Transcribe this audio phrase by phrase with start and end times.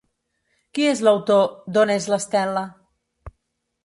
[0.77, 1.45] Qui és l'autor
[1.75, 2.65] d'On és l'Estel·la?